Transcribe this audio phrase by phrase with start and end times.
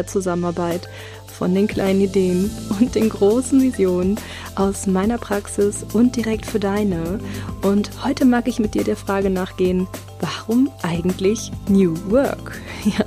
[0.00, 0.88] der Zusammenarbeit,
[1.26, 2.50] von den kleinen Ideen
[2.80, 4.18] und den großen Visionen
[4.56, 7.18] aus meiner Praxis und direkt für deine.
[7.62, 9.88] Und heute mag ich mit dir der Frage nachgehen,
[10.20, 12.60] warum eigentlich New Work?
[12.84, 13.04] Ja,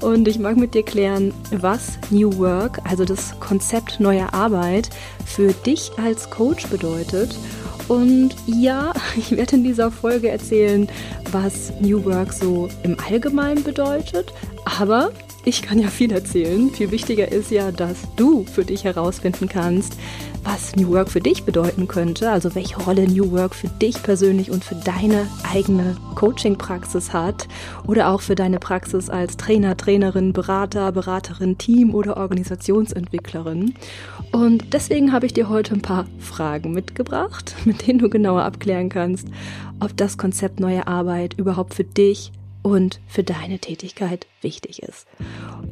[0.00, 4.88] und ich mag mit dir klären, was New Work, also das Konzept neuer Arbeit,
[5.26, 7.36] für dich als Coach bedeutet.
[7.88, 10.88] Und ja, ich werde in dieser Folge erzählen,
[11.30, 14.32] was New Work so im Allgemeinen bedeutet,
[14.78, 15.10] aber
[15.44, 16.70] ich kann ja viel erzählen.
[16.70, 19.96] Viel wichtiger ist ja, dass du für dich herausfinden kannst,
[20.44, 24.50] was New Work für dich bedeuten könnte, also welche Rolle New Work für dich persönlich
[24.50, 27.48] und für deine eigene Coaching-Praxis hat
[27.86, 33.74] oder auch für deine Praxis als Trainer, Trainerin, Berater, Beraterin, Team oder Organisationsentwicklerin.
[34.32, 38.88] Und deswegen habe ich dir heute ein paar Fragen mitgebracht, mit denen du genauer abklären
[38.88, 39.28] kannst,
[39.80, 45.06] ob das Konzept neue Arbeit überhaupt für dich und für deine Tätigkeit wichtig ist.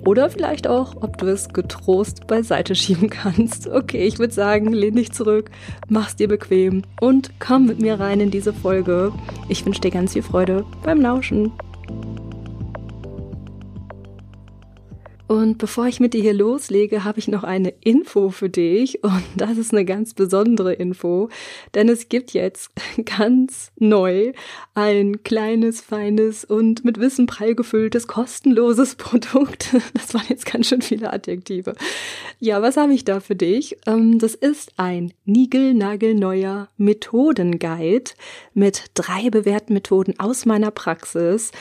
[0.04, 3.68] Oder vielleicht auch, ob du es getrost beiseite schieben kannst.
[3.68, 5.50] Okay, ich würde sagen, lehn dich zurück,
[5.88, 9.12] mach's dir bequem und komm mit mir rein in diese Folge.
[9.48, 11.52] Ich wünsche dir ganz viel Freude beim Lauschen.
[15.30, 19.04] Und bevor ich mit dir hier loslege, habe ich noch eine Info für dich.
[19.04, 21.28] Und das ist eine ganz besondere Info,
[21.76, 22.72] denn es gibt jetzt
[23.04, 24.32] ganz neu
[24.74, 29.68] ein kleines, feines und mit Wissen prall gefülltes, kostenloses Produkt.
[29.94, 31.74] Das waren jetzt ganz schön viele Adjektive.
[32.40, 33.76] Ja, was habe ich da für dich?
[33.86, 38.10] Ähm, das ist ein niegelnagelneuer Methodenguide
[38.52, 41.52] mit drei bewährten Methoden aus meiner Praxis.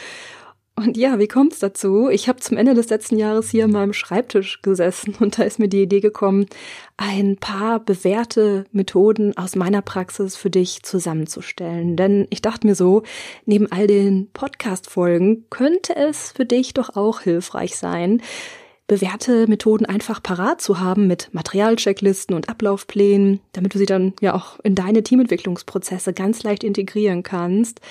[0.79, 2.07] Und ja, wie kommt es dazu?
[2.07, 5.59] Ich habe zum Ende des letzten Jahres hier an meinem Schreibtisch gesessen und da ist
[5.59, 6.45] mir die Idee gekommen,
[6.95, 11.97] ein paar bewährte Methoden aus meiner Praxis für dich zusammenzustellen.
[11.97, 13.03] Denn ich dachte mir so,
[13.45, 18.21] neben all den Podcast-Folgen könnte es für dich doch auch hilfreich sein,
[18.87, 24.33] bewährte Methoden einfach parat zu haben mit Materialchecklisten und Ablaufplänen, damit du sie dann ja
[24.33, 27.81] auch in deine Teamentwicklungsprozesse ganz leicht integrieren kannst.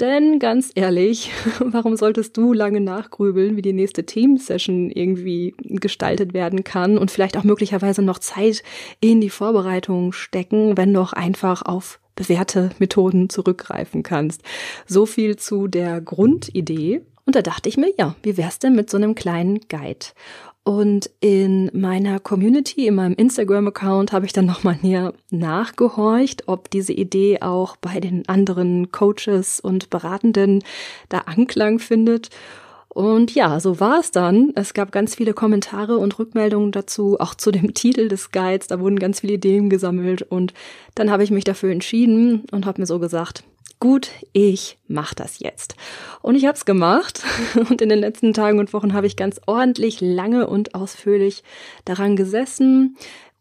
[0.00, 6.64] Denn ganz ehrlich, warum solltest du lange nachgrübeln, wie die nächste Team-Session irgendwie gestaltet werden
[6.64, 8.62] kann und vielleicht auch möglicherweise noch Zeit
[9.00, 14.42] in die Vorbereitung stecken, wenn du auch einfach auf bewährte Methoden zurückgreifen kannst.
[14.86, 17.02] So viel zu der Grundidee.
[17.24, 20.06] Und da dachte ich mir, ja, wie wär's denn mit so einem kleinen Guide?
[20.66, 26.92] Und in meiner Community, in meinem Instagram-Account habe ich dann nochmal näher nachgehorcht, ob diese
[26.92, 30.64] Idee auch bei den anderen Coaches und Beratenden
[31.08, 32.30] da Anklang findet.
[32.88, 34.50] Und ja, so war es dann.
[34.56, 38.66] Es gab ganz viele Kommentare und Rückmeldungen dazu, auch zu dem Titel des Guides.
[38.66, 40.52] Da wurden ganz viele Ideen gesammelt und
[40.96, 43.44] dann habe ich mich dafür entschieden und habe mir so gesagt,
[43.80, 45.76] gut, ich mach das jetzt.
[46.22, 47.22] Und ich habe es gemacht
[47.70, 51.42] und in den letzten Tagen und Wochen habe ich ganz ordentlich lange und ausführlich
[51.84, 52.96] daran gesessen.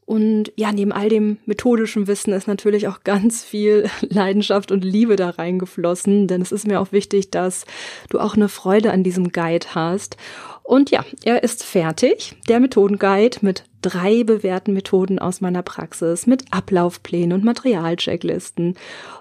[0.06, 5.16] Und ja, neben all dem methodischen Wissen ist natürlich auch ganz viel Leidenschaft und Liebe
[5.16, 7.66] da reingeflossen, denn es ist mir auch wichtig, dass
[8.10, 10.18] du auch eine Freude an diesem Guide hast.
[10.66, 16.44] Und ja, er ist fertig, der Methodenguide mit drei bewährten Methoden aus meiner Praxis, mit
[16.50, 18.76] Ablaufplänen und Materialchecklisten.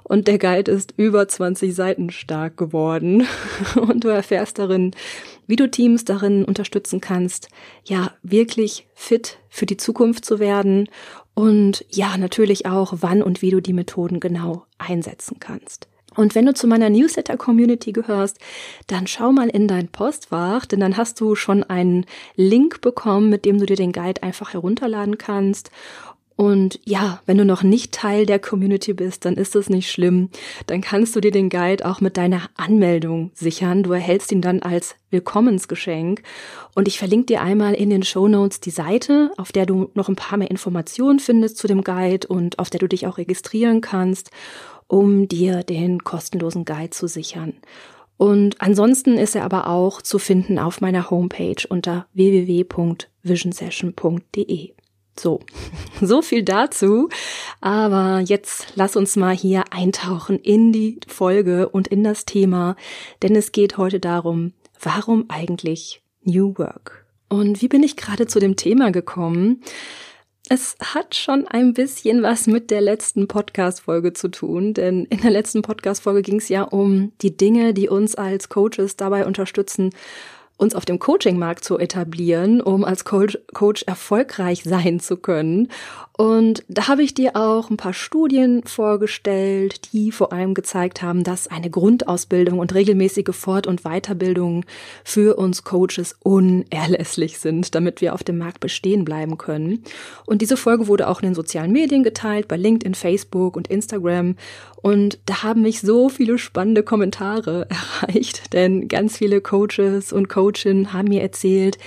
[0.04, 3.26] Und der Guide ist über 20 Seiten stark geworden.
[3.76, 4.92] Und du erfährst darin,
[5.46, 7.48] wie du Teams darin unterstützen kannst,
[7.84, 10.88] ja, wirklich fit für die Zukunft zu werden
[11.34, 15.88] und ja, natürlich auch, wann und wie du die Methoden genau einsetzen kannst.
[16.16, 18.38] Und wenn du zu meiner Newsletter-Community gehörst,
[18.86, 22.06] dann schau mal in dein Postfach, denn dann hast du schon einen
[22.36, 25.70] Link bekommen, mit dem du dir den Guide einfach herunterladen kannst.
[26.36, 30.30] Und ja, wenn du noch nicht Teil der Community bist, dann ist das nicht schlimm.
[30.66, 33.84] Dann kannst du dir den Guide auch mit deiner Anmeldung sichern.
[33.84, 36.22] Du erhältst ihn dann als Willkommensgeschenk.
[36.74, 40.08] Und ich verlinke dir einmal in den Show Notes die Seite, auf der du noch
[40.08, 43.80] ein paar mehr Informationen findest zu dem Guide und auf der du dich auch registrieren
[43.80, 44.30] kannst
[44.86, 47.54] um dir den kostenlosen Guide zu sichern.
[48.16, 54.74] Und ansonsten ist er aber auch zu finden auf meiner Homepage unter www.visionsession.de.
[55.18, 55.40] So,
[56.00, 57.08] so viel dazu.
[57.60, 62.76] Aber jetzt lass uns mal hier eintauchen in die Folge und in das Thema,
[63.22, 67.06] denn es geht heute darum, warum eigentlich New Work?
[67.28, 69.62] Und wie bin ich gerade zu dem Thema gekommen?
[70.48, 75.30] Es hat schon ein bisschen was mit der letzten Podcast-Folge zu tun, denn in der
[75.30, 79.90] letzten Podcast-Folge ging es ja um die Dinge, die uns als Coaches dabei unterstützen,
[80.56, 85.68] uns auf dem Coaching-Markt zu etablieren, um als Coach, Coach erfolgreich sein zu können.
[86.16, 91.24] Und da habe ich dir auch ein paar Studien vorgestellt, die vor allem gezeigt haben,
[91.24, 94.64] dass eine Grundausbildung und regelmäßige Fort- und Weiterbildung
[95.02, 99.82] für uns Coaches unerlässlich sind, damit wir auf dem Markt bestehen bleiben können.
[100.24, 104.36] Und diese Folge wurde auch in den sozialen Medien geteilt, bei LinkedIn, Facebook und Instagram.
[104.84, 107.66] Und da haben mich so viele spannende Kommentare
[108.02, 111.78] erreicht, denn ganz viele Coaches und Coachinnen haben mir erzählt,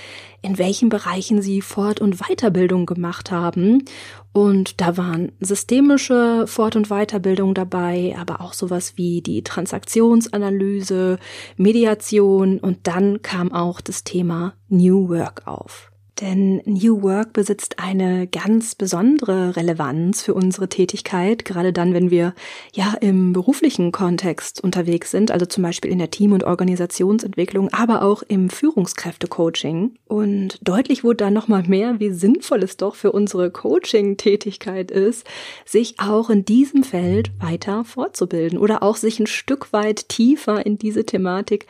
[0.42, 3.84] in welchen Bereichen sie Fort- und Weiterbildung gemacht haben.
[4.32, 11.18] Und da waren systemische Fort- und Weiterbildung dabei, aber auch sowas wie die Transaktionsanalyse,
[11.56, 15.87] Mediation und dann kam auch das Thema New Work auf.
[16.20, 22.34] Denn New Work besitzt eine ganz besondere Relevanz für unsere Tätigkeit, gerade dann, wenn wir
[22.74, 28.02] ja im beruflichen Kontext unterwegs sind, also zum Beispiel in der Team- und Organisationsentwicklung, aber
[28.02, 29.94] auch im Führungskräftecoaching.
[30.06, 35.24] Und deutlich wurde da nochmal mehr, wie sinnvoll es doch für unsere Coaching-Tätigkeit ist,
[35.64, 40.78] sich auch in diesem Feld weiter fortzubilden oder auch sich ein Stück weit tiefer in
[40.78, 41.66] diese Thematik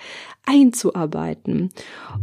[0.49, 1.71] einzuarbeiten.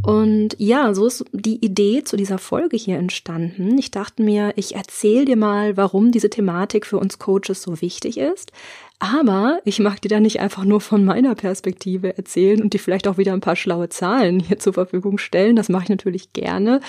[0.03, 3.77] Und ja, so ist die Idee zu dieser Folge hier entstanden.
[3.77, 8.17] Ich dachte mir, ich erzähle dir mal, warum diese Thematik für uns Coaches so wichtig
[8.17, 8.51] ist.
[8.97, 13.07] Aber ich mag dir da nicht einfach nur von meiner Perspektive erzählen und dir vielleicht
[13.07, 15.55] auch wieder ein paar schlaue Zahlen hier zur Verfügung stellen.
[15.55, 16.79] Das mache ich natürlich gerne.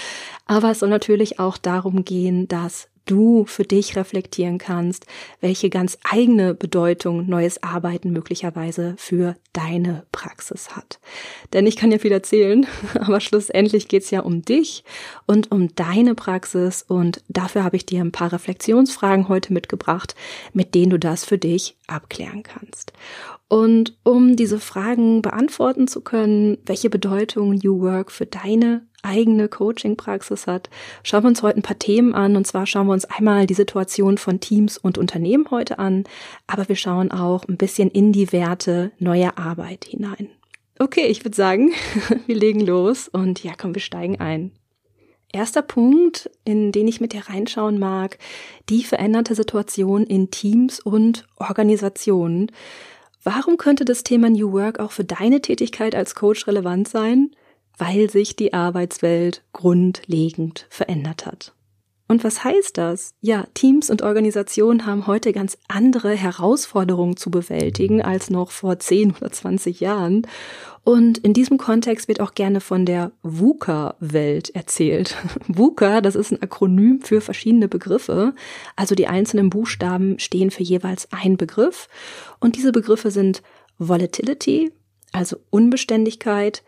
[0.46, 5.06] Aber es soll natürlich auch darum gehen, dass du für dich reflektieren kannst,
[5.40, 10.98] welche ganz eigene Bedeutung neues Arbeiten möglicherweise für deine Praxis hat.
[11.52, 12.66] Denn ich kann ja viel erzählen,
[13.00, 14.84] aber schlussendlich geht's ja um dich
[15.26, 20.14] und um deine Praxis und dafür habe ich dir ein paar Reflexionsfragen heute mitgebracht,
[20.52, 22.92] mit denen du das für dich abklären kannst.
[23.48, 30.46] Und um diese Fragen beantworten zu können, welche Bedeutung New Work für deine eigene Coaching-Praxis
[30.46, 30.68] hat,
[31.02, 32.36] schauen wir uns heute ein paar Themen an.
[32.36, 36.04] Und zwar schauen wir uns einmal die Situation von Teams und Unternehmen heute an,
[36.46, 40.28] aber wir schauen auch ein bisschen in die Werte neuer Arbeit hinein.
[40.78, 41.72] Okay, ich würde sagen,
[42.26, 44.52] wir legen los und ja, komm, wir steigen ein.
[45.32, 48.18] Erster Punkt, in den ich mit dir reinschauen mag,
[48.68, 52.52] die veränderte Situation in Teams und Organisationen.
[53.24, 57.32] Warum könnte das Thema New Work auch für deine Tätigkeit als Coach relevant sein?
[57.78, 61.52] Weil sich die Arbeitswelt grundlegend verändert hat.
[62.08, 63.14] Und was heißt das?
[63.20, 69.16] Ja, Teams und Organisationen haben heute ganz andere Herausforderungen zu bewältigen als noch vor 10
[69.16, 70.24] oder 20 Jahren.
[70.84, 75.16] Und in diesem Kontext wird auch gerne von der VUCA-Welt erzählt.
[75.48, 78.34] VUCA, das ist ein Akronym für verschiedene Begriffe.
[78.76, 81.88] Also die einzelnen Buchstaben stehen für jeweils einen Begriff.
[82.38, 83.42] Und diese Begriffe sind
[83.78, 84.70] Volatility,
[85.10, 86.62] also Unbeständigkeit,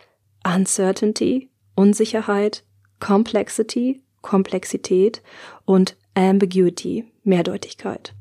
[0.44, 2.64] Uncertainty, Unsicherheit,
[3.00, 5.22] Complexity, Komplexität
[5.64, 8.14] und Ambiguity, Mehrdeutigkeit.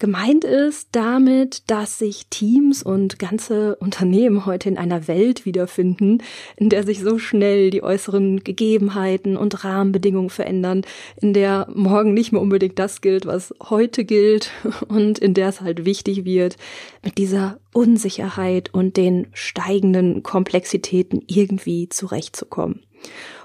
[0.00, 6.18] Gemeint ist damit, dass sich Teams und ganze Unternehmen heute in einer Welt wiederfinden,
[6.56, 10.82] in der sich so schnell die äußeren Gegebenheiten und Rahmenbedingungen verändern,
[11.20, 14.50] in der morgen nicht mehr unbedingt das gilt, was heute gilt
[14.88, 16.56] und in der es halt wichtig wird,
[17.04, 22.82] mit dieser Unsicherheit und den steigenden Komplexitäten irgendwie zurechtzukommen.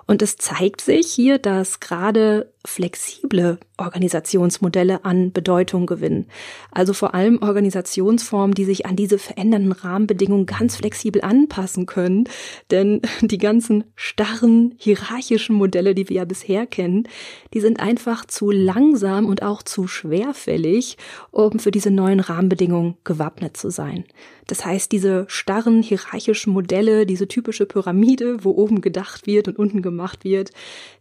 [0.09, 6.25] Und es zeigt sich hier, dass gerade flexible Organisationsmodelle an Bedeutung gewinnen.
[6.71, 12.25] Also vor allem Organisationsformen, die sich an diese verändernden Rahmenbedingungen ganz flexibel anpassen können.
[12.71, 17.07] Denn die ganzen starren, hierarchischen Modelle, die wir ja bisher kennen,
[17.53, 20.97] die sind einfach zu langsam und auch zu schwerfällig,
[21.29, 24.05] um für diese neuen Rahmenbedingungen gewappnet zu sein.
[24.47, 29.83] Das heißt, diese starren, hierarchischen Modelle, diese typische Pyramide, wo oben gedacht wird und unten
[29.83, 30.51] gemacht wird,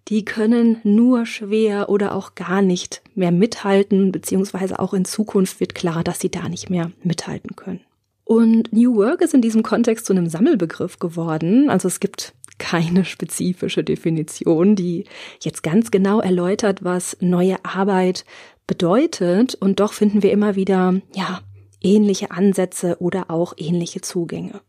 [0.09, 5.75] die können nur schwer oder auch gar nicht mehr mithalten, beziehungsweise auch in Zukunft wird
[5.75, 7.81] klar, dass sie da nicht mehr mithalten können.
[8.25, 11.71] Und New Work ist in diesem Kontext zu einem Sammelbegriff geworden.
[11.71, 15.05] Also es gibt keine spezifische Definition, die
[15.41, 18.25] jetzt ganz genau erläutert, was neue Arbeit
[18.67, 19.55] bedeutet.
[19.55, 21.41] Und doch finden wir immer wieder, ja,
[21.81, 24.61] ähnliche Ansätze oder auch ähnliche Zugänge.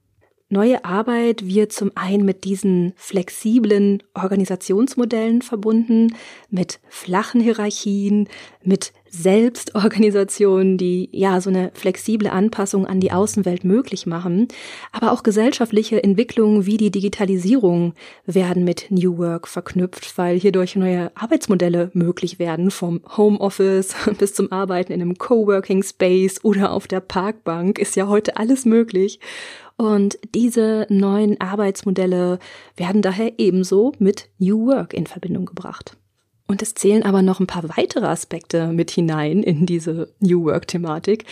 [0.51, 6.15] Neue Arbeit wird zum einen mit diesen flexiblen Organisationsmodellen verbunden,
[6.49, 8.27] mit flachen Hierarchien,
[8.63, 14.47] mit Selbstorganisationen, die ja so eine flexible Anpassung an die Außenwelt möglich machen,
[14.91, 17.93] aber auch gesellschaftliche Entwicklungen wie die Digitalisierung
[18.25, 24.51] werden mit New Work verknüpft, weil hierdurch neue Arbeitsmodelle möglich werden, vom Homeoffice bis zum
[24.51, 29.19] Arbeiten in einem Coworking Space oder auf der Parkbank ist ja heute alles möglich.
[29.79, 32.39] Und diese neuen Arbeitsmodelle
[32.75, 35.95] werden daher ebenso mit New Work in Verbindung gebracht.
[36.47, 41.23] Und es zählen aber noch ein paar weitere Aspekte mit hinein in diese New Work-Thematik.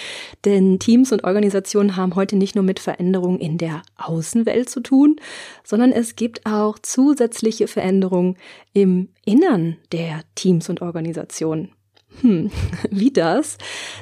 [0.45, 5.17] Denn Teams und Organisationen haben heute nicht nur mit Veränderungen in der Außenwelt zu tun,
[5.65, 8.37] sondern es gibt auch zusätzliche Veränderungen
[8.71, 11.73] im Innern der Teams und Organisationen.
[12.21, 12.51] Hm,
[12.89, 13.57] wie das?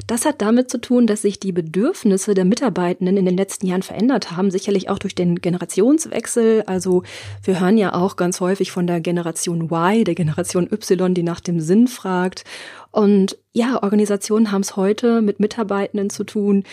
[0.08, 3.84] Das hat damit zu tun, dass sich die Bedürfnisse der Mitarbeitenden in den letzten Jahren
[3.84, 6.64] verändert haben, sicherlich auch durch den Generationswechsel.
[6.66, 7.04] Also
[7.44, 11.40] wir hören ja auch ganz häufig von der Generation Y, der Generation Y, die nach
[11.40, 12.44] dem Sinn fragt.
[12.92, 16.64] Und ja, Organisationen haben es heute mit Mitarbeitenden zu tun,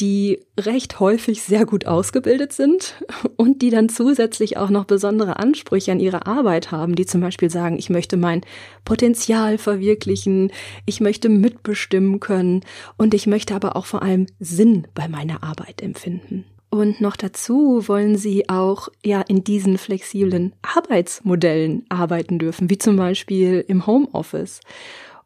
[0.00, 2.94] die recht häufig sehr gut ausgebildet sind
[3.36, 7.50] und die dann zusätzlich auch noch besondere Ansprüche an ihre Arbeit haben, die zum Beispiel
[7.50, 8.40] sagen, ich möchte mein
[8.84, 10.52] Potenzial verwirklichen,
[10.86, 12.62] ich möchte mitbestimmen können
[12.96, 16.44] und ich möchte aber auch vor allem Sinn bei meiner Arbeit empfinden.
[16.70, 22.96] Und noch dazu wollen sie auch ja in diesen flexiblen Arbeitsmodellen arbeiten dürfen, wie zum
[22.96, 24.60] Beispiel im Homeoffice.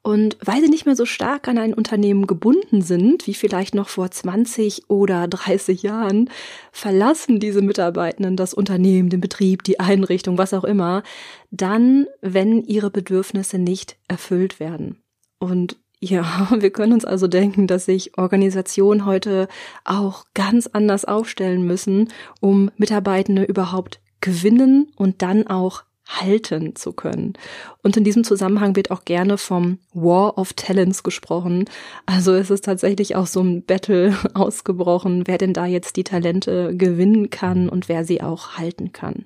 [0.05, 3.89] Und weil sie nicht mehr so stark an ein Unternehmen gebunden sind, wie vielleicht noch
[3.89, 6.29] vor 20 oder 30 Jahren,
[6.73, 11.05] verlassen diese Mitarbeitenden das Unternehmen, den Betrieb, die Einrichtung, was auch immer,
[11.51, 14.99] dann, wenn ihre Bedürfnisse nicht erfüllt werden.
[15.39, 19.49] Und ja, wir können uns also denken, dass sich Organisationen heute
[19.85, 22.11] auch ganz anders aufstellen müssen,
[22.43, 27.35] um Mitarbeitende überhaupt gewinnen und dann auch halten zu können.
[27.83, 31.65] Und in diesem Zusammenhang wird auch gerne vom War of Talents gesprochen.
[32.07, 36.77] Also es ist tatsächlich auch so ein Battle ausgebrochen, wer denn da jetzt die Talente
[36.77, 39.25] gewinnen kann und wer sie auch halten kann.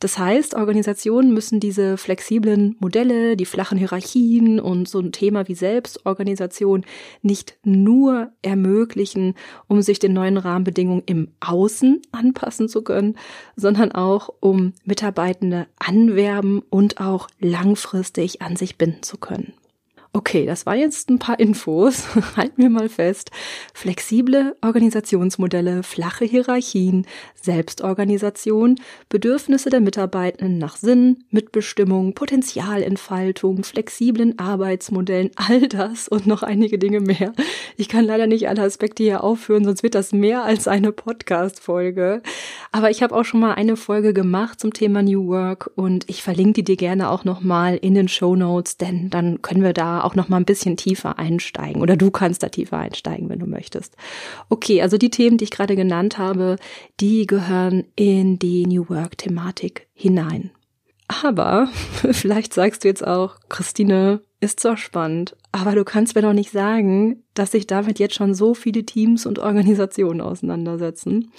[0.00, 5.54] Das heißt, Organisationen müssen diese flexiblen Modelle, die flachen Hierarchien und so ein Thema wie
[5.54, 6.84] Selbstorganisation
[7.22, 9.34] nicht nur ermöglichen,
[9.66, 13.16] um sich den neuen Rahmenbedingungen im Außen anpassen zu können,
[13.56, 19.52] sondern auch um Mitarbeitende anwerben und auch langfristig an sich binden zu können.
[20.18, 22.08] Okay, das war jetzt ein paar Infos.
[22.36, 23.30] Halten wir mal fest.
[23.72, 27.06] Flexible Organisationsmodelle, flache Hierarchien,
[27.40, 36.80] Selbstorganisation, Bedürfnisse der Mitarbeitenden nach Sinn, Mitbestimmung, Potenzialentfaltung, flexiblen Arbeitsmodellen, all das und noch einige
[36.80, 37.32] Dinge mehr.
[37.76, 42.22] Ich kann leider nicht alle Aspekte hier aufführen, sonst wird das mehr als eine Podcast-Folge.
[42.72, 46.24] Aber ich habe auch schon mal eine Folge gemacht zum Thema New Work und ich
[46.24, 50.07] verlinke die dir gerne auch nochmal in den Show Notes, denn dann können wir da
[50.08, 53.46] auch noch mal ein bisschen tiefer einsteigen oder du kannst da tiefer einsteigen, wenn du
[53.46, 53.94] möchtest.
[54.48, 56.56] Okay, also die Themen, die ich gerade genannt habe,
[56.98, 60.50] die gehören in die New Work Thematik hinein.
[61.08, 61.68] Aber
[62.12, 66.52] vielleicht sagst du jetzt auch, Christine, ist zwar spannend, aber du kannst mir doch nicht
[66.52, 71.32] sagen, dass sich damit jetzt schon so viele Teams und Organisationen auseinandersetzen.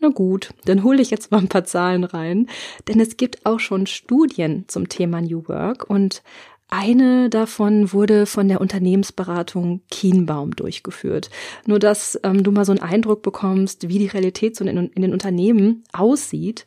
[0.00, 2.48] Na gut, dann hole ich jetzt mal ein paar Zahlen rein,
[2.86, 6.22] denn es gibt auch schon Studien zum Thema New Work und
[6.68, 11.30] eine davon wurde von der Unternehmensberatung Kienbaum durchgeführt.
[11.66, 15.02] Nur dass ähm, du mal so einen Eindruck bekommst, wie die Realität so in, in
[15.02, 16.66] den Unternehmen aussieht.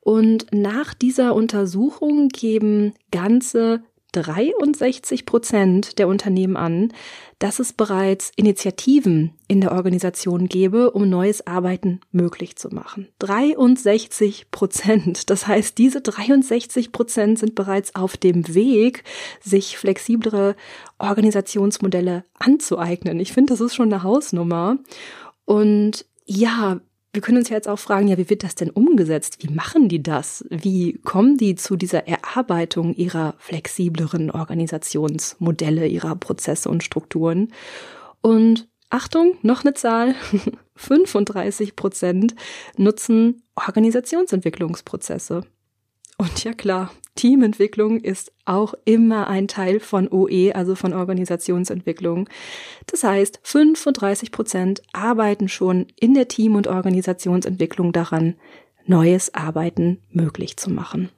[0.00, 3.82] Und nach dieser Untersuchung geben ganze
[4.12, 6.92] 63 Prozent der Unternehmen an,
[7.38, 13.08] dass es bereits Initiativen in der Organisation gäbe, um neues Arbeiten möglich zu machen.
[13.18, 15.28] 63 Prozent.
[15.28, 19.04] Das heißt, diese 63 Prozent sind bereits auf dem Weg,
[19.40, 20.56] sich flexiblere
[20.98, 23.20] Organisationsmodelle anzueignen.
[23.20, 24.78] Ich finde, das ist schon eine Hausnummer.
[25.44, 26.80] Und ja,
[27.16, 29.38] wir können uns ja jetzt auch fragen, ja, wie wird das denn umgesetzt?
[29.40, 30.44] Wie machen die das?
[30.50, 37.52] Wie kommen die zu dieser Erarbeitung ihrer flexibleren Organisationsmodelle, ihrer Prozesse und Strukturen?
[38.20, 40.14] Und Achtung, noch eine Zahl.
[40.76, 42.34] 35 Prozent
[42.76, 45.46] nutzen Organisationsentwicklungsprozesse.
[46.18, 52.28] Und ja klar, Teamentwicklung ist auch immer ein Teil von OE, also von Organisationsentwicklung.
[52.86, 58.34] Das heißt, 35 Prozent arbeiten schon in der Team- und Organisationsentwicklung daran,
[58.86, 61.10] neues Arbeiten möglich zu machen.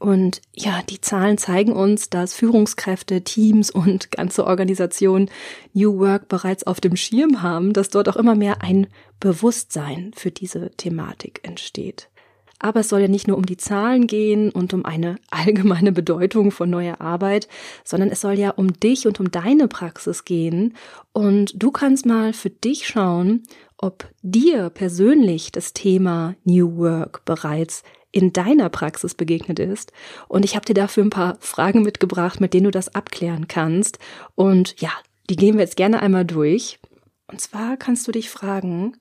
[0.00, 5.30] Und ja, die Zahlen zeigen uns, dass Führungskräfte, Teams und ganze Organisationen
[5.72, 8.88] New Work bereits auf dem Schirm haben, dass dort auch immer mehr ein
[9.20, 12.10] Bewusstsein für diese Thematik entsteht.
[12.58, 16.50] Aber es soll ja nicht nur um die Zahlen gehen und um eine allgemeine Bedeutung
[16.50, 17.48] von neuer Arbeit,
[17.84, 20.74] sondern es soll ja um dich und um deine Praxis gehen.
[21.12, 23.42] Und du kannst mal für dich schauen,
[23.76, 27.82] ob dir persönlich das Thema New Work bereits
[28.12, 29.92] in deiner Praxis begegnet ist.
[30.28, 33.98] Und ich habe dir dafür ein paar Fragen mitgebracht, mit denen du das abklären kannst.
[34.36, 34.90] Und ja,
[35.28, 36.78] die gehen wir jetzt gerne einmal durch.
[37.26, 38.96] Und zwar kannst du dich fragen,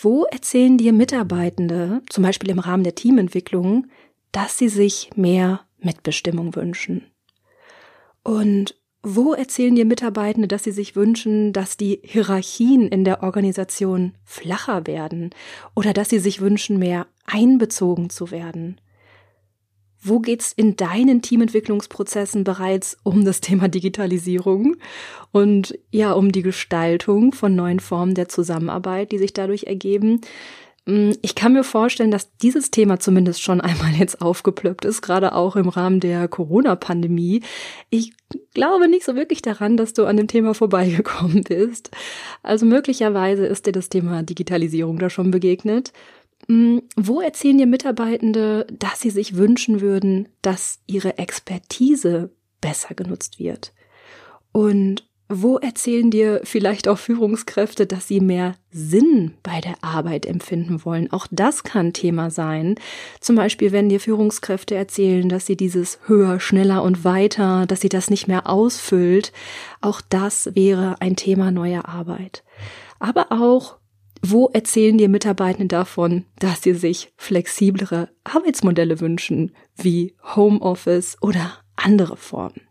[0.00, 3.86] wo erzählen dir Mitarbeitende, zum Beispiel im Rahmen der Teamentwicklung,
[4.30, 7.06] dass sie sich mehr Mitbestimmung wünschen?
[8.22, 14.14] Und wo erzählen dir Mitarbeitende, dass sie sich wünschen, dass die Hierarchien in der Organisation
[14.24, 15.30] flacher werden
[15.76, 18.80] oder dass sie sich wünschen, mehr einbezogen zu werden?
[20.02, 24.76] Wo geht's in deinen Teamentwicklungsprozessen bereits um das Thema Digitalisierung
[25.32, 30.20] und ja, um die Gestaltung von neuen Formen der Zusammenarbeit, die sich dadurch ergeben?
[30.88, 35.34] Hm, ich kann mir vorstellen, dass dieses Thema zumindest schon einmal jetzt aufgeplöppt ist, gerade
[35.34, 37.42] auch im Rahmen der Corona-Pandemie.
[37.90, 38.12] Ich
[38.54, 41.90] glaube nicht so wirklich daran, dass du an dem Thema vorbeigekommen bist.
[42.42, 45.92] Also möglicherweise ist dir das Thema Digitalisierung da schon begegnet.
[46.48, 53.38] Mm, wo erzählen dir Mitarbeitende, dass sie sich wünschen würden, dass ihre Expertise besser genutzt
[53.38, 53.72] wird?
[54.52, 60.84] Und wo erzählen dir vielleicht auch Führungskräfte, dass sie mehr Sinn bei der Arbeit empfinden
[60.84, 61.12] wollen?
[61.12, 62.76] Auch das kann Thema sein.
[63.20, 67.88] Zum Beispiel, wenn dir Führungskräfte erzählen, dass sie dieses höher, schneller und weiter, dass sie
[67.88, 69.32] das nicht mehr ausfüllt.
[69.80, 72.44] Auch das wäre ein Thema neuer Arbeit.
[73.00, 73.78] Aber auch
[74.30, 82.16] wo erzählen dir Mitarbeitende davon, dass sie sich flexiblere Arbeitsmodelle wünschen, wie Homeoffice oder andere
[82.16, 82.62] Formen?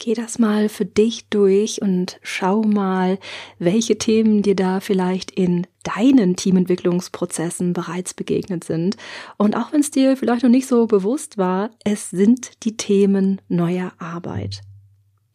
[0.00, 3.18] Geh das mal für dich durch und schau mal,
[3.58, 8.96] welche Themen dir da vielleicht in deinen Teamentwicklungsprozessen bereits begegnet sind.
[9.38, 13.40] Und auch wenn es dir vielleicht noch nicht so bewusst war, es sind die Themen
[13.48, 14.60] neuer Arbeit.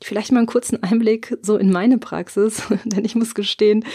[0.04, 3.86] Vielleicht mal einen kurzen Einblick so in meine Praxis, denn ich muss gestehen,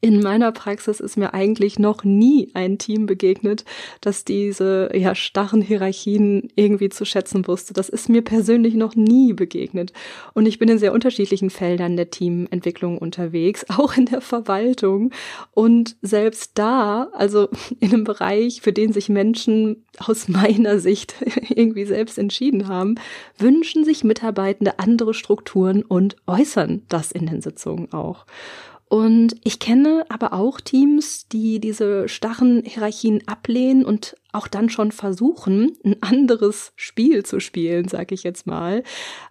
[0.00, 3.64] in meiner Praxis ist mir eigentlich noch nie ein Team begegnet,
[4.00, 7.74] das diese ja starren Hierarchien irgendwie zu schätzen wusste.
[7.74, 9.92] Das ist mir persönlich noch nie begegnet
[10.34, 15.10] und ich bin in sehr unterschiedlichen Feldern der Teamentwicklung unterwegs, auch in der Verwaltung
[15.52, 17.48] und selbst da, also
[17.80, 21.14] in einem Bereich, für den sich Menschen aus meiner Sicht
[21.48, 22.96] irgendwie selbst entschieden haben,
[23.38, 28.26] wünschen sich Mitarbeitende andere Strukturen und äußern das in den Sitzungen auch.
[28.88, 34.92] Und ich kenne aber auch Teams, die diese starren Hierarchien ablehnen und auch dann schon
[34.92, 38.84] versuchen, ein anderes Spiel zu spielen, sage ich jetzt mal.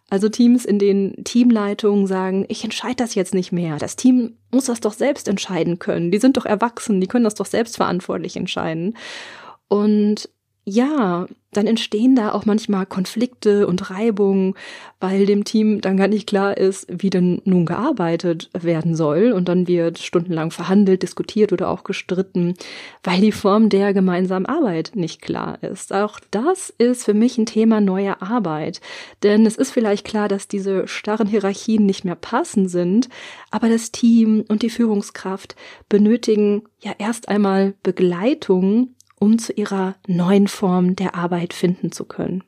[0.10, 3.78] Also Teams, in denen Teamleitungen sagen, ich entscheide das jetzt nicht mehr.
[3.78, 6.12] Das Team muss das doch selbst entscheiden können.
[6.12, 8.98] Die sind doch erwachsen, die können das doch selbstverantwortlich entscheiden.
[9.70, 10.30] Und
[10.66, 14.56] ja, dann entstehen da auch manchmal Konflikte und Reibungen,
[15.00, 19.32] weil dem Team dann gar nicht klar ist, wie denn nun gearbeitet werden soll.
[19.32, 22.56] Und dann wird stundenlang verhandelt, diskutiert oder auch gestritten,
[23.04, 25.94] weil die Form der gemeinsamen Arbeit nicht klar ist.
[25.94, 28.82] Auch das ist für mich ein Thema neuer Arbeit.
[29.22, 33.08] Denn es ist vielleicht klar, dass diese starren Hierarchien nicht mehr passend sind,
[33.52, 35.56] aber das Team und die Führungskraft
[35.90, 38.95] benötigen ja erst einmal Begleitung
[39.26, 42.44] um zu ihrer neuen Form der Arbeit finden zu können.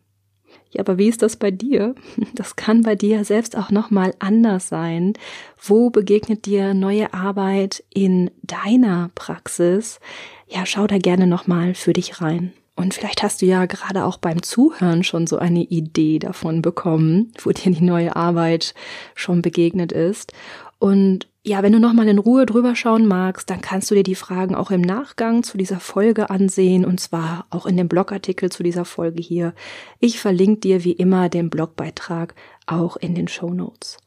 [0.69, 1.95] Ja, aber wie ist das bei dir?
[2.35, 5.13] Das kann bei dir selbst auch nochmal anders sein.
[5.59, 9.99] Wo begegnet dir neue Arbeit in deiner Praxis?
[10.47, 12.53] Ja, schau da gerne nochmal für dich rein.
[12.75, 17.33] Und vielleicht hast du ja gerade auch beim Zuhören schon so eine Idee davon bekommen,
[17.41, 18.75] wo dir die neue Arbeit
[19.15, 20.31] schon begegnet ist.
[20.77, 24.15] Und ja, wenn du nochmal in Ruhe drüber schauen magst, dann kannst du dir die
[24.15, 28.63] Fragen auch im Nachgang zu dieser Folge ansehen und zwar auch in dem Blogartikel zu
[28.63, 29.53] dieser Folge hier.
[30.01, 33.97] Ich verlinke dir wie immer den Blogbeitrag auch in den Show Notes.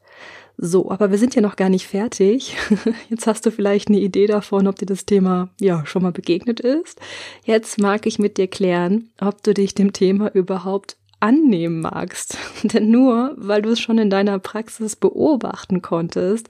[0.57, 2.55] So, aber wir sind ja noch gar nicht fertig.
[3.09, 6.59] Jetzt hast du vielleicht eine Idee davon, ob dir das Thema ja schon mal begegnet
[6.59, 7.01] ist.
[7.43, 12.37] Jetzt mag ich mit dir klären, ob du dich dem Thema überhaupt annehmen magst.
[12.63, 16.47] Denn nur weil du es schon in deiner Praxis beobachten konntest,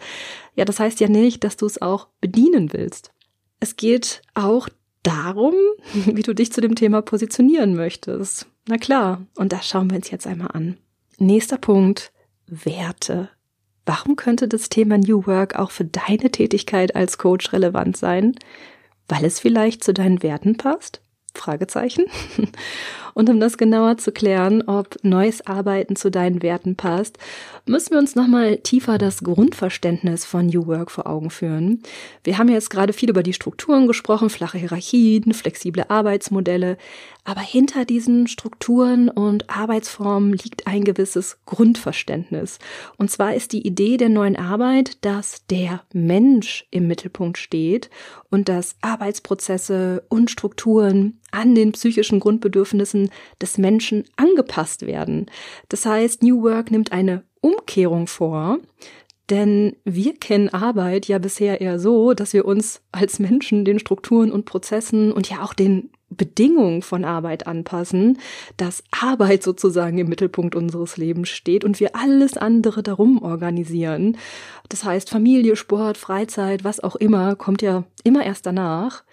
[0.55, 3.11] ja, das heißt ja nicht, dass du es auch bedienen willst.
[3.59, 4.67] Es geht auch
[5.03, 5.53] darum,
[5.93, 8.47] wie du dich zu dem Thema positionieren möchtest.
[8.67, 10.77] Na klar, und das schauen wir uns jetzt einmal an.
[11.17, 12.11] Nächster Punkt,
[12.47, 13.29] Werte.
[13.85, 18.35] Warum könnte das Thema New Work auch für deine Tätigkeit als Coach relevant sein?
[19.07, 21.01] Weil es vielleicht zu deinen Werten passt?
[21.33, 22.05] Fragezeichen.
[23.13, 27.17] Und um das genauer zu klären, ob neues Arbeiten zu deinen Werten passt,
[27.65, 31.83] müssen wir uns nochmal tiefer das Grundverständnis von New Work vor Augen führen.
[32.23, 36.77] Wir haben jetzt gerade viel über die Strukturen gesprochen, flache Hierarchien, flexible Arbeitsmodelle.
[37.23, 42.57] Aber hinter diesen Strukturen und Arbeitsformen liegt ein gewisses Grundverständnis.
[42.97, 47.91] Und zwar ist die Idee der neuen Arbeit, dass der Mensch im Mittelpunkt steht
[48.31, 53.09] und dass Arbeitsprozesse und Strukturen an den psychischen Grundbedürfnissen
[53.41, 55.25] des Menschen angepasst werden.
[55.69, 58.59] Das heißt, New Work nimmt eine Umkehrung vor,
[59.29, 64.31] denn wir kennen Arbeit ja bisher eher so, dass wir uns als Menschen den Strukturen
[64.31, 68.19] und Prozessen und ja auch den Bedingungen von Arbeit anpassen,
[68.57, 74.17] dass Arbeit sozusagen im Mittelpunkt unseres Lebens steht und wir alles andere darum organisieren.
[74.67, 79.03] Das heißt, Familie, Sport, Freizeit, was auch immer, kommt ja immer erst danach.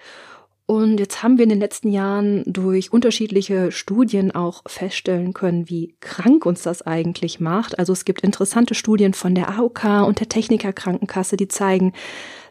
[0.71, 5.95] Und jetzt haben wir in den letzten Jahren durch unterschiedliche Studien auch feststellen können, wie
[6.01, 7.79] krank uns das eigentlich macht.
[7.79, 11.95] Also es gibt interessante Studien von der AOK und der Technikerkrankenkasse, die zeigen,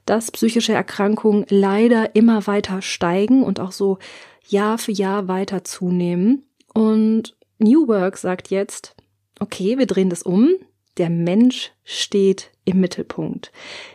[0.08, 4.00] dass psychische Erkrankungen leider immer weiter steigen und auch so
[4.48, 6.42] Jahr für Jahr weiter zunehmen.
[6.74, 8.96] Und New Work sagt jetzt,
[9.40, 10.56] okay, wir drehen das um.
[10.98, 13.52] Der Mensch steht im Mittelpunkt.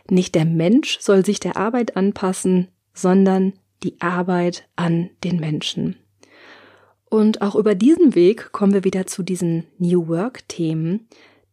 [0.09, 5.97] Nicht der Mensch soll sich der Arbeit anpassen, sondern die Arbeit an den Menschen.
[7.09, 11.09] Und auch über diesen Weg kommen wir wieder zu diesen New Work-Themen,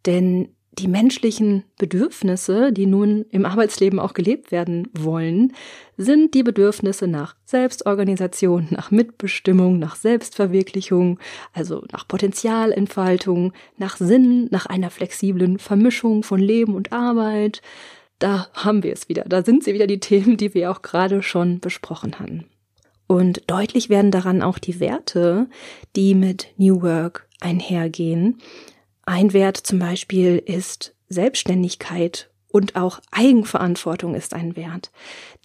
[0.06, 5.54] denn die menschlichen Bedürfnisse, die nun im Arbeitsleben auch gelebt werden wollen,
[5.98, 11.20] sind die Bedürfnisse nach Selbstorganisation, nach Mitbestimmung, nach Selbstverwirklichung,
[11.52, 17.62] also nach Potenzialentfaltung, nach Sinn, nach einer flexiblen Vermischung von Leben und Arbeit.
[18.20, 19.24] Da haben wir es wieder.
[19.24, 22.46] Da sind sie wieder die Themen, die wir auch gerade schon besprochen hatten.
[23.08, 25.48] Und deutlich werden daran auch die Werte,
[25.96, 28.38] die mit New Work einhergehen.
[29.06, 34.92] Ein Wert zum Beispiel ist Selbstständigkeit und auch Eigenverantwortung ist ein Wert.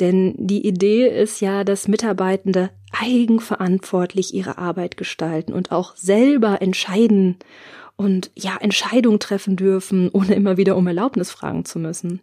[0.01, 7.37] Denn die Idee ist ja, dass Mitarbeitende eigenverantwortlich ihre Arbeit gestalten und auch selber entscheiden
[7.97, 12.21] und ja, Entscheidungen treffen dürfen, ohne immer wieder um Erlaubnis fragen zu müssen.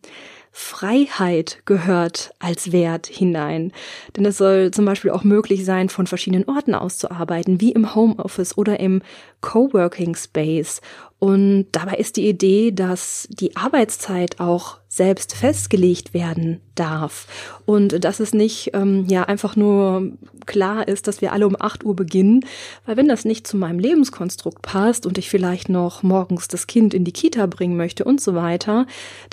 [0.52, 3.72] Freiheit gehört als Wert hinein.
[4.16, 7.72] Denn es soll zum Beispiel auch möglich sein, von verschiedenen Orten aus zu arbeiten, wie
[7.72, 9.02] im Homeoffice oder im
[9.40, 10.82] Coworking Space.
[11.20, 17.26] Und dabei ist die Idee, dass die Arbeitszeit auch selbst festgelegt werden darf.
[17.66, 20.12] Und dass es nicht ähm, ja einfach nur
[20.46, 22.44] klar ist, dass wir alle um 8 Uhr beginnen.
[22.86, 26.94] Weil wenn das nicht zu meinem Lebenskonstrukt passt und ich vielleicht noch morgens das Kind
[26.94, 28.86] in die Kita bringen möchte und so weiter,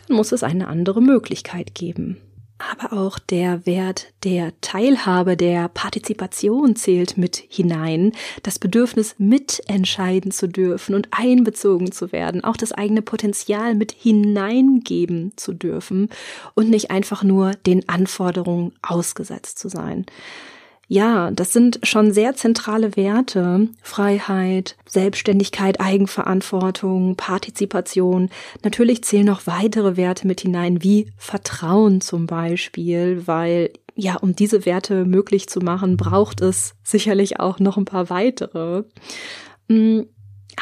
[0.07, 2.19] dann muss es eine andere Möglichkeit geben.
[2.59, 8.13] Aber auch der Wert der Teilhabe, der Partizipation zählt mit hinein.
[8.43, 12.43] Das Bedürfnis, mitentscheiden zu dürfen und einbezogen zu werden.
[12.43, 16.11] Auch das eigene Potenzial mit hineingeben zu dürfen
[16.55, 20.05] und nicht einfach nur den Anforderungen ausgesetzt zu sein.
[20.91, 23.69] Ja, das sind schon sehr zentrale Werte.
[23.83, 28.31] Freiheit, Selbstständigkeit, Eigenverantwortung, Partizipation.
[28.65, 34.65] Natürlich zählen noch weitere Werte mit hinein, wie Vertrauen zum Beispiel, weil ja, um diese
[34.65, 38.85] Werte möglich zu machen, braucht es sicherlich auch noch ein paar weitere.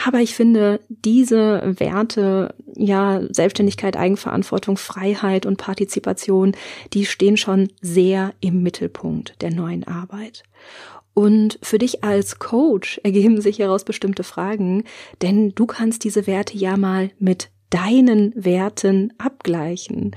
[0.04, 6.52] Aber ich finde, diese Werte, ja, Selbstständigkeit, Eigenverantwortung, Freiheit und Partizipation,
[6.92, 10.42] die stehen schon sehr im Mittelpunkt der neuen Arbeit.
[11.14, 14.84] Und für dich als Coach ergeben sich hieraus bestimmte Fragen,
[15.22, 20.14] denn du kannst diese Werte ja mal mit deinen Werten abgleichen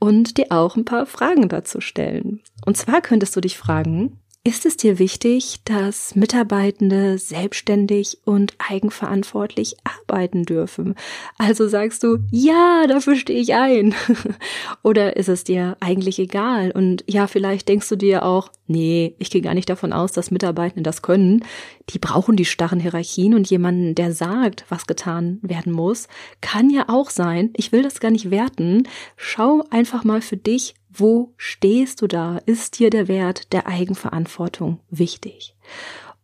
[0.00, 2.40] und dir auch ein paar Fragen dazu stellen.
[2.66, 4.18] Und zwar könntest du dich fragen,
[4.50, 10.96] ist es dir wichtig, dass Mitarbeitende selbstständig und eigenverantwortlich arbeiten dürfen?
[11.38, 13.94] Also sagst du, ja, dafür stehe ich ein.
[14.82, 16.72] Oder ist es dir eigentlich egal?
[16.72, 20.32] Und ja, vielleicht denkst du dir auch, nee, ich gehe gar nicht davon aus, dass
[20.32, 21.44] Mitarbeitende das können.
[21.90, 26.08] Die brauchen die starren Hierarchien und jemanden, der sagt, was getan werden muss,
[26.40, 27.50] kann ja auch sein.
[27.54, 28.88] Ich will das gar nicht werten.
[29.16, 32.38] Schau einfach mal für dich, wo stehst du da?
[32.46, 35.54] Ist dir der Wert der Eigenverantwortung wichtig?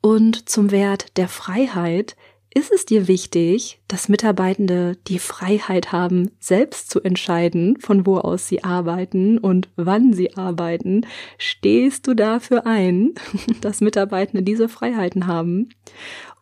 [0.01, 2.17] Und zum Wert der Freiheit
[2.57, 8.49] ist es dir wichtig, dass Mitarbeitende die Freiheit haben, selbst zu entscheiden, von wo aus
[8.49, 11.07] sie arbeiten und wann sie arbeiten?
[11.37, 13.13] Stehst du dafür ein,
[13.61, 15.69] dass Mitarbeitende diese Freiheiten haben?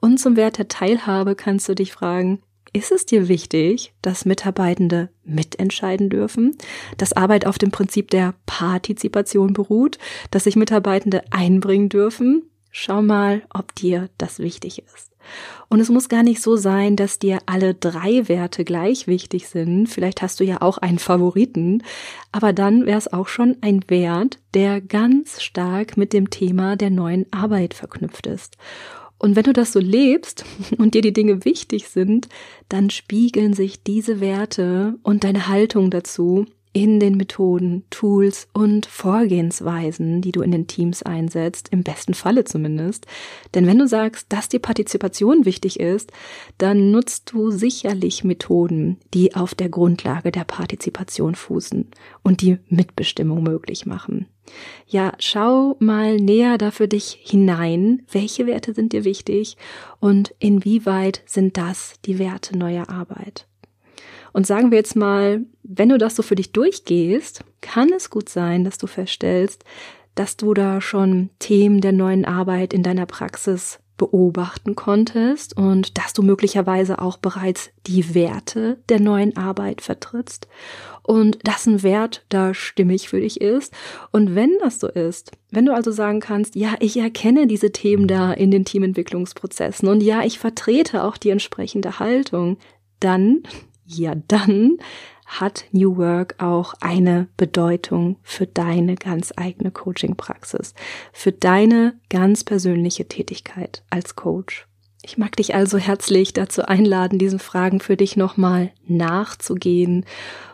[0.00, 5.10] Und zum Wert der Teilhabe kannst du dich fragen, ist es dir wichtig, dass Mitarbeitende
[5.24, 6.56] mitentscheiden dürfen,
[6.96, 9.98] dass Arbeit auf dem Prinzip der Partizipation beruht,
[10.30, 12.42] dass sich Mitarbeitende einbringen dürfen?
[12.70, 15.14] Schau mal, ob dir das wichtig ist.
[15.68, 19.86] Und es muss gar nicht so sein, dass dir alle drei Werte gleich wichtig sind.
[19.86, 21.82] Vielleicht hast du ja auch einen Favoriten.
[22.32, 26.90] Aber dann wäre es auch schon ein Wert, der ganz stark mit dem Thema der
[26.90, 28.56] neuen Arbeit verknüpft ist.
[29.24, 30.44] Und wenn du das so lebst
[30.76, 32.28] und dir die Dinge wichtig sind,
[32.68, 40.20] dann spiegeln sich diese Werte und deine Haltung dazu in den Methoden, Tools und Vorgehensweisen,
[40.20, 43.06] die du in den Teams einsetzt, im besten Falle zumindest.
[43.54, 46.12] Denn wenn du sagst, dass die Partizipation wichtig ist,
[46.58, 51.86] dann nutzt du sicherlich Methoden, die auf der Grundlage der Partizipation fußen
[52.24, 54.26] und die Mitbestimmung möglich machen.
[54.88, 59.56] Ja, schau mal näher da für dich hinein, welche Werte sind dir wichtig
[60.00, 63.46] und inwieweit sind das die Werte neuer Arbeit.
[64.34, 68.28] Und sagen wir jetzt mal, wenn du das so für dich durchgehst, kann es gut
[68.28, 69.64] sein, dass du feststellst,
[70.16, 76.12] dass du da schon Themen der neuen Arbeit in deiner Praxis beobachten konntest und dass
[76.14, 80.48] du möglicherweise auch bereits die Werte der neuen Arbeit vertrittst
[81.04, 83.72] und dass ein Wert da stimmig für dich ist.
[84.10, 88.08] Und wenn das so ist, wenn du also sagen kannst, ja, ich erkenne diese Themen
[88.08, 92.58] da in den Teamentwicklungsprozessen und ja, ich vertrete auch die entsprechende Haltung,
[92.98, 93.44] dann
[93.86, 94.78] ja, dann
[95.26, 100.74] hat New Work auch eine Bedeutung für deine ganz eigene Coaching-Praxis,
[101.12, 104.66] für deine ganz persönliche Tätigkeit als Coach.
[105.02, 110.06] Ich mag dich also herzlich dazu einladen, diesen Fragen für dich nochmal nachzugehen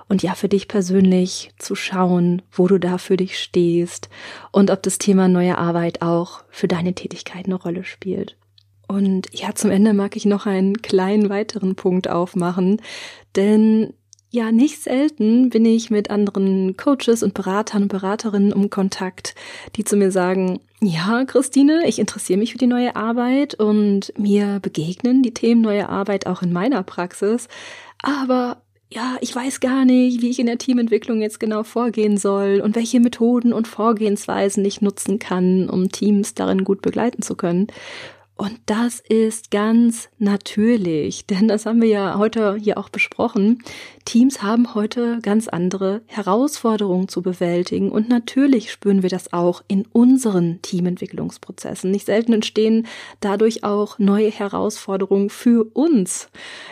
[0.08, 4.08] und ja, für dich persönlich zu schauen, wo du da für dich stehst
[4.50, 8.36] und ob das Thema neue Arbeit auch für deine Tätigkeit eine Rolle spielt.
[8.90, 12.82] Und ja, zum Ende mag ich noch einen kleinen weiteren Punkt aufmachen,
[13.36, 13.94] denn
[14.32, 19.36] ja, nicht selten bin ich mit anderen Coaches und Beratern und Beraterinnen um Kontakt,
[19.76, 24.58] die zu mir sagen, ja, Christine, ich interessiere mich für die neue Arbeit und mir
[24.60, 27.46] begegnen die Themen neue Arbeit auch in meiner Praxis,
[28.02, 28.60] aber
[28.92, 32.74] ja, ich weiß gar nicht, wie ich in der Teamentwicklung jetzt genau vorgehen soll und
[32.74, 37.68] welche Methoden und Vorgehensweisen ich nutzen kann, um Teams darin gut begleiten zu können.
[38.40, 43.62] Und das ist ganz natürlich, denn das haben wir ja heute hier auch besprochen.
[44.06, 49.84] Teams haben heute ganz andere Herausforderungen zu bewältigen und natürlich spüren wir das auch in
[49.92, 51.90] unseren Teamentwicklungsprozessen.
[51.90, 52.86] Nicht selten entstehen
[53.20, 56.30] dadurch auch neue Herausforderungen für uns,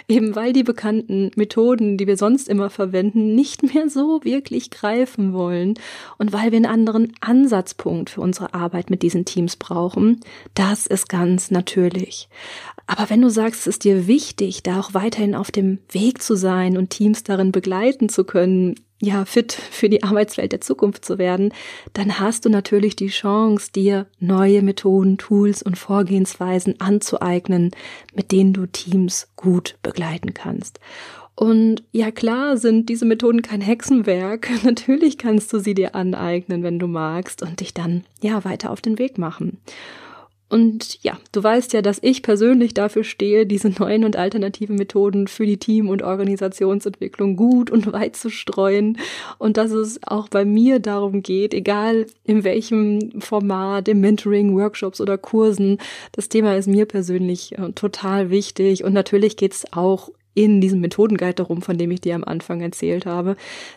[0.09, 5.35] eben weil die bekannten Methoden, die wir sonst immer verwenden, nicht mehr so wirklich greifen
[5.35, 5.75] wollen
[6.17, 10.23] und weil wir einen anderen Ansatzpunkt für unsere Arbeit mit diesen Teams brauchen.
[10.55, 11.58] Das ist ganz natürlich.
[12.87, 16.37] Aber wenn du sagst, es ist dir wichtig, da auch weiterhin auf dem Weg zu
[16.37, 21.19] sein und Teams darin begleiten zu können, ja, fit für die Arbeitswelt der Zukunft zu
[21.19, 21.53] werden,
[21.93, 27.71] dann hast du natürlich die Chance, dir neue Methoden, Tools und Vorgehensweisen anzueignen,
[28.15, 30.81] mit denen du Teams gut begleiten kannst.
[31.37, 34.51] Und ja klar sind diese Methoden kein Hexenwerk.
[34.65, 38.81] Natürlich kannst du sie dir aneignen, wenn du magst und dich dann ja weiter auf
[38.81, 39.59] den Weg machen.
[40.51, 45.29] Und ja, du weißt ja, dass ich persönlich dafür stehe, diese neuen und alternativen Methoden
[45.29, 48.99] für die Team- und Organisationsentwicklung gut und weit zu streuen.
[49.39, 55.01] Und dass es auch bei mir darum geht, egal in welchem Format, im Mentoring, Workshops
[55.01, 55.79] oder Kursen,
[56.13, 58.85] das Thema ist mir persönlich äh, total wichtig.
[58.85, 62.61] Und natürlich geht es auch in diesem Methodenguide darum, von dem ich dir am Anfang
[62.61, 63.35] erzählt habe.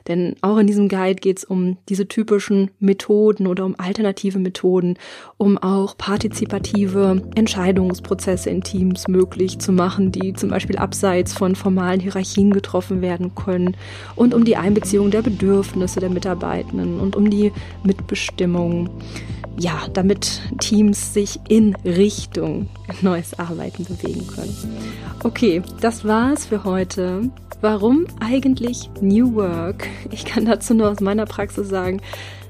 [0.08, 4.98] Denn auch in diesem Guide geht es um diese typischen Methoden oder um alternative Methoden,
[5.38, 12.00] um auch partizipative Entscheidungsprozesse in Teams möglich zu machen, die zum Beispiel abseits von formalen
[12.00, 13.76] Hierarchien getroffen werden können
[14.16, 17.52] und um die Einbeziehung der Bedürfnisse der Mitarbeitenden und um die
[17.84, 18.92] Mitbestimmung
[19.58, 22.70] ja, damit Teams sich in Richtung
[23.02, 24.56] neues Arbeiten bewegen können.
[25.24, 27.32] Okay, das war's für heute.
[27.62, 29.88] Warum eigentlich New Work?
[30.12, 32.02] Ich kann dazu nur aus meiner Praxis sagen,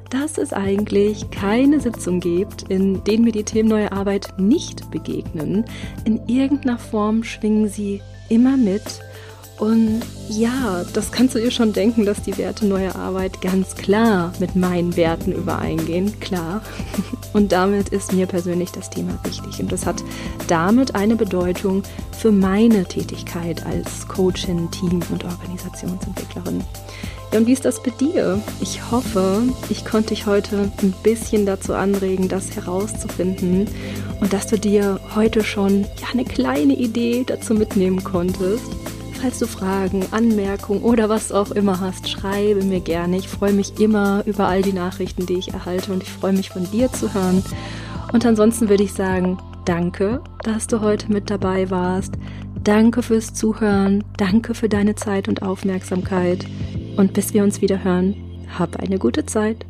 [0.10, 5.66] dass es eigentlich keine Sitzung gibt, in denen mir die Themen neue Arbeit nicht begegnen.
[6.04, 9.02] In irgendeiner Form schwingen sie immer mit
[9.62, 14.34] und ja, das kannst du dir schon denken, dass die Werte neuer Arbeit ganz klar
[14.40, 16.64] mit meinen Werten übereingehen, klar.
[17.34, 19.60] Und damit ist mir persönlich das Thema wichtig.
[19.60, 20.04] Und das hat
[20.48, 26.64] damit eine Bedeutung für meine Tätigkeit als Coachin, Team- und Organisationsentwicklerin.
[27.32, 28.42] Ja, und wie ist das bei dir?
[28.62, 33.68] Ich hoffe, ich konnte dich heute ein bisschen dazu anregen, das herauszufinden
[34.20, 38.66] und dass du dir heute schon ja, eine kleine Idee dazu mitnehmen konntest.
[39.22, 43.18] Falls du Fragen, Anmerkungen oder was auch immer hast, schreibe mir gerne.
[43.18, 46.50] Ich freue mich immer über all die Nachrichten, die ich erhalte und ich freue mich
[46.50, 47.44] von dir zu hören.
[48.12, 52.16] Und ansonsten würde ich sagen, danke, dass du heute mit dabei warst.
[52.64, 54.04] Danke fürs Zuhören.
[54.18, 56.48] Danke für deine Zeit und Aufmerksamkeit.
[56.98, 58.16] Und bis wir uns wieder hören,
[58.58, 59.68] hab eine gute Zeit.